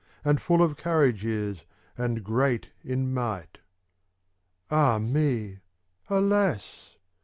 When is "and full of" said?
0.25-0.77